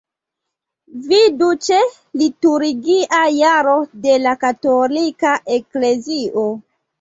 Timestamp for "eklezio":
5.59-6.49